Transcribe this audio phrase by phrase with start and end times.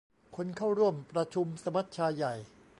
[0.35, 2.33] คนเข้าร่วมประชุมสมัชชาใหญ่